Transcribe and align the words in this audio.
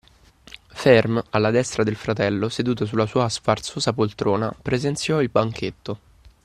Ferm, 0.69 1.23
alla 1.29 1.51
destra 1.51 1.83
del 1.83 1.95
fratello, 1.95 2.49
seduto 2.49 2.87
sulla 2.87 3.05
sua 3.05 3.29
sfarzosa 3.29 3.93
poltrona, 3.93 4.49
presenziò 4.51 5.21
il 5.21 5.29
banchetto 5.29 5.99